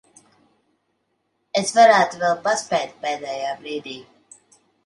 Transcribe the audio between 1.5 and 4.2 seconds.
Es varētu vēl paspēt pēdējā brīdī.